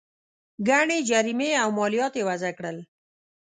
[0.67, 2.77] ګڼې جریمې او مالیات یې وضعه کړل.